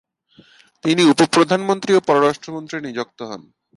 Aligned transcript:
তিনি 0.83 1.01
উপ-প্রধানমন্ত্রী 1.03 1.91
ও 1.95 2.05
পররাষ্ট্রমন্ত্রী 2.07 2.77
নিযুক্ত 2.81 3.19
হন। 3.29 3.41